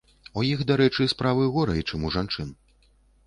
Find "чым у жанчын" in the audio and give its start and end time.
1.89-2.49